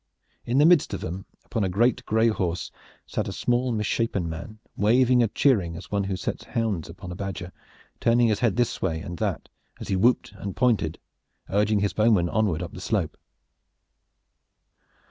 In 0.45 0.57
the 0.57 0.65
midst 0.65 0.95
of 0.95 1.01
them, 1.01 1.27
upon 1.45 1.63
a 1.63 1.69
great 1.69 2.03
gray 2.07 2.29
horse, 2.29 2.71
sat 3.05 3.27
a 3.27 3.31
small 3.31 3.71
misshapen 3.71 4.27
man, 4.27 4.57
waving 4.75 5.21
and 5.21 5.31
cheering 5.35 5.75
as 5.77 5.91
one 5.91 6.17
sets 6.17 6.43
hounds 6.43 6.89
on 6.97 7.11
a 7.11 7.15
badger, 7.15 7.51
turning 7.99 8.29
his 8.29 8.39
head 8.39 8.55
this 8.55 8.81
way 8.81 8.99
and 8.99 9.19
that 9.19 9.47
as 9.79 9.89
he 9.89 9.95
whooped 9.95 10.31
and 10.37 10.55
pointed, 10.55 10.97
urging 11.51 11.81
his 11.81 11.93
bowmen 11.93 12.29
onward 12.29 12.63
up 12.63 12.73
the 12.73 12.81
slope. 12.81 13.15